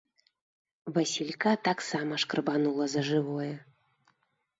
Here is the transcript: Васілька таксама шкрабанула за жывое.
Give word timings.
Васілька 0.95 1.51
таксама 1.67 2.13
шкрабанула 2.23 2.85
за 2.95 3.01
жывое. 3.11 3.51